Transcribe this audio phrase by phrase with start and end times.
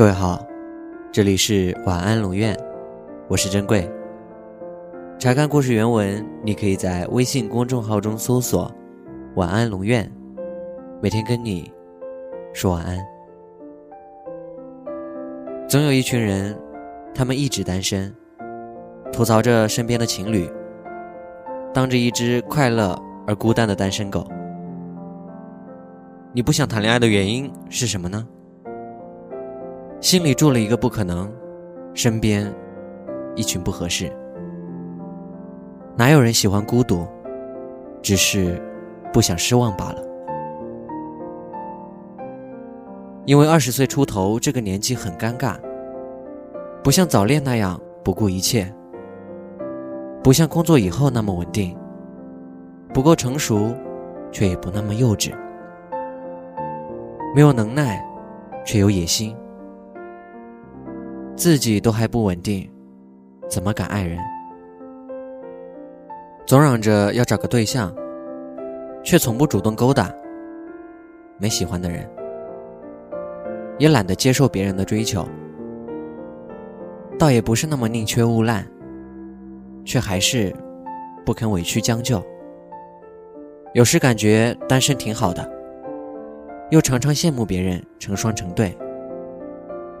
[0.00, 0.42] 各位好，
[1.12, 2.56] 这里是晚安龙院，
[3.28, 3.86] 我是珍贵。
[5.18, 8.72] 查看故事原文，你可以在微信公众号中搜索
[9.36, 10.10] “晚安龙院”，
[11.02, 11.70] 每天跟你
[12.54, 12.98] 说晚安。
[15.68, 16.58] 总有一群人，
[17.14, 18.10] 他们一直单身，
[19.12, 20.50] 吐槽着身边的情侣，
[21.74, 24.26] 当着一只快乐而孤单的单身狗。
[26.32, 28.26] 你不想谈恋爱的原因是什么呢？
[30.00, 31.30] 心里住了一个不可能，
[31.92, 32.50] 身边
[33.34, 34.10] 一群不合适。
[35.94, 37.06] 哪有人喜欢孤独？
[38.00, 38.58] 只是
[39.12, 40.02] 不想失望罢了。
[43.26, 45.56] 因为二十岁出头这个年纪很尴尬，
[46.82, 48.72] 不像早恋那样不顾一切，
[50.22, 51.76] 不像工作以后那么稳定，
[52.94, 53.74] 不够成熟，
[54.32, 55.34] 却也不那么幼稚，
[57.34, 58.02] 没有能耐，
[58.64, 59.36] 却有野心。
[61.40, 62.70] 自己都还不稳定，
[63.48, 64.18] 怎么敢爱人？
[66.44, 67.90] 总嚷着要找个对象，
[69.02, 70.12] 却从不主动勾搭。
[71.38, 72.06] 没喜欢的人，
[73.78, 75.26] 也懒得接受别人的追求，
[77.18, 78.62] 倒也不是那么宁缺毋滥，
[79.82, 80.54] 却还是
[81.24, 82.22] 不肯委屈将就。
[83.72, 85.50] 有时感觉单身挺好的，
[86.68, 88.76] 又常常羡慕别人成双成对。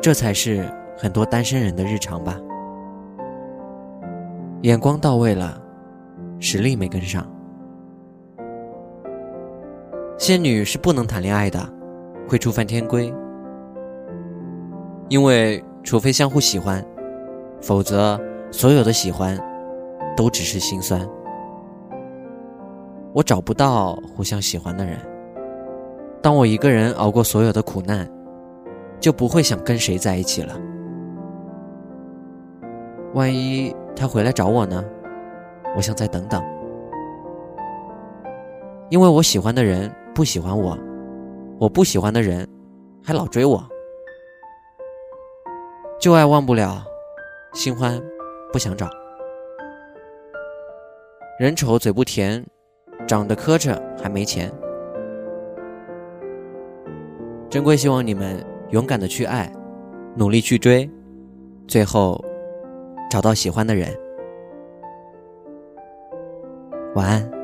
[0.00, 0.68] 这才是。
[1.00, 2.36] 很多单身人的日常吧，
[4.62, 5.62] 眼光到位了，
[6.40, 7.24] 实力没跟上。
[10.18, 11.60] 仙女是不能谈恋爱的，
[12.28, 13.14] 会触犯天规。
[15.08, 16.84] 因为除非相互喜欢，
[17.60, 19.38] 否则所有的喜欢
[20.16, 21.08] 都只是心酸。
[23.12, 24.98] 我找不到互相喜欢的人，
[26.20, 28.10] 当我一个人熬过所有的苦难，
[28.98, 30.60] 就不会想跟谁在一起了。
[33.14, 34.84] 万一他回来找我呢？
[35.76, 36.42] 我想再等等，
[38.90, 40.76] 因为我喜欢的人不喜欢我，
[41.58, 42.48] 我不喜欢的人
[43.04, 43.62] 还老追我，
[46.00, 46.82] 旧爱忘不了，
[47.54, 48.00] 新欢
[48.52, 48.88] 不想找，
[51.38, 52.44] 人丑嘴不甜，
[53.06, 54.52] 长得磕碜还没钱。
[57.48, 59.50] 珍贵希望你们勇敢的去爱，
[60.14, 60.90] 努力去追，
[61.66, 62.22] 最后。
[63.10, 63.88] 找到喜欢的人，
[66.94, 67.37] 晚安。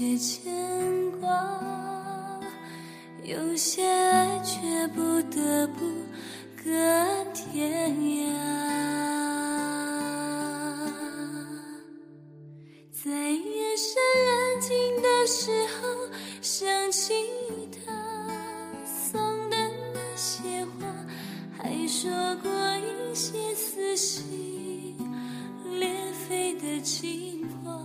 [0.00, 0.50] 些牵
[1.20, 1.28] 挂。
[3.22, 5.84] 有些爱却不得不
[6.64, 8.24] 各安天涯，
[12.90, 13.92] 在夜深
[14.24, 16.08] 人静的时候
[16.40, 17.12] 想起
[17.84, 17.92] 他
[18.86, 19.20] 送
[19.50, 19.56] 的
[19.92, 20.70] 那些话，
[21.58, 22.10] 还说
[22.42, 24.96] 过一些撕心
[25.78, 25.90] 裂
[26.26, 27.79] 肺的情话，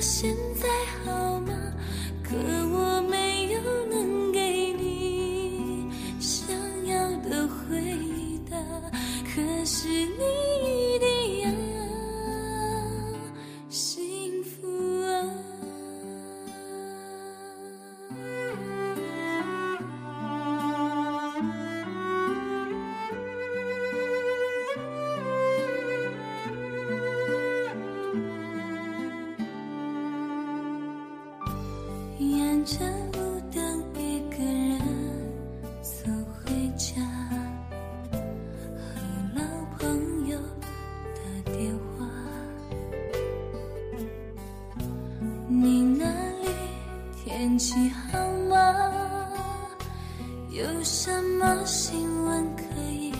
[0.00, 0.68] 现在
[1.04, 1.52] 好吗？
[2.22, 2.95] 可我
[32.66, 34.76] 着路灯，一个人
[35.80, 37.00] 走回家，
[38.76, 38.98] 和
[39.36, 39.40] 老
[39.78, 40.36] 朋友
[41.14, 42.04] 打电话。
[45.48, 46.04] 你那
[46.42, 46.48] 里
[47.14, 48.18] 天气好
[48.48, 48.56] 吗？
[50.50, 53.12] 有什么新闻可以？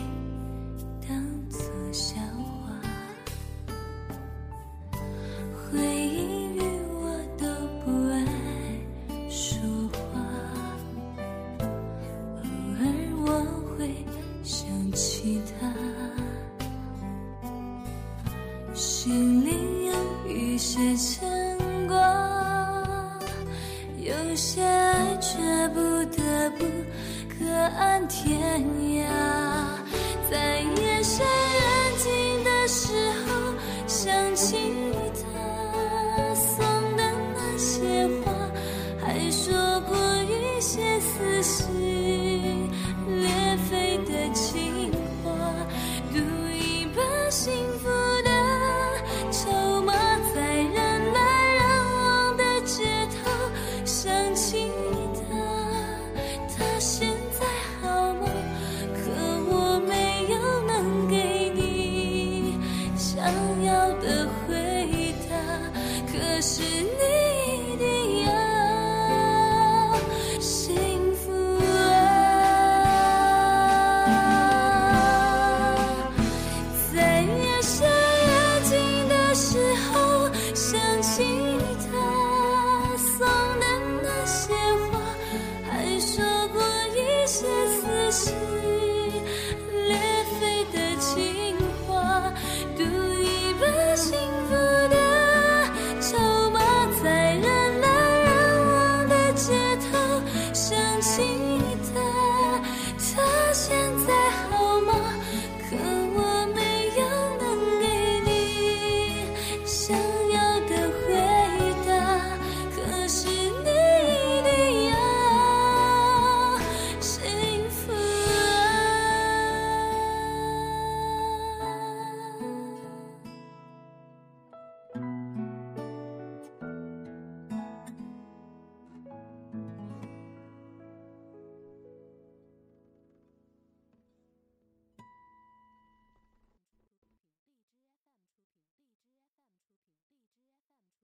[24.06, 25.36] 有些爱却
[25.74, 25.80] 不
[26.14, 26.64] 得不
[27.40, 29.04] 各安天涯
[30.30, 31.75] 在夜深人
[66.58, 66.70] 是你
[67.74, 68.30] 一定要
[70.40, 71.30] 幸福
[71.60, 71.76] 啊。
[76.94, 78.32] 在夜深人
[78.64, 78.72] 静
[79.06, 79.58] 的时
[79.92, 79.92] 候
[80.54, 81.22] 想起
[81.90, 83.18] 他送
[83.60, 83.64] 的